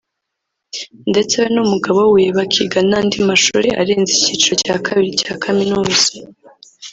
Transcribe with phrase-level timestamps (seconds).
[1.11, 6.07] ndetse we n’umugabo we bakiga n’andi mashuri arenze icyiciro cya kabiri cya kaminuza